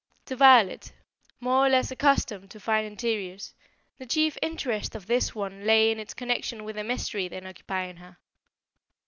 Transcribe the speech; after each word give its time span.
To 0.25 0.35
Violet, 0.35 0.93
more 1.39 1.63
or 1.63 1.69
less 1.69 1.91
accustomed 1.91 2.49
to 2.49 2.59
fine 2.59 2.85
interiors, 2.85 3.53
the 3.99 4.07
chief 4.07 4.35
interest 4.41 4.95
of 4.95 5.05
this 5.05 5.35
one 5.35 5.63
lay 5.63 5.91
in 5.91 5.99
its 5.99 6.15
connection 6.15 6.63
with 6.63 6.75
the 6.75 6.83
mystery 6.83 7.27
then 7.27 7.45
occupying 7.45 7.97
her. 7.97 8.17